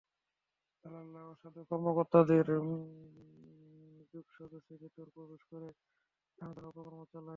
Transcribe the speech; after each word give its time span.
দালালরা 0.83 1.21
অসাধু 1.31 1.61
কর্মকর্তাদের 1.69 2.45
যোগসাজশে 4.11 4.73
ভেতরে 4.81 5.09
প্রবেশ 5.15 5.41
করে 5.51 5.69
নানা 6.37 6.51
ধরনের 6.55 6.69
অপকর্ম 6.71 7.01
চালায়। 7.11 7.29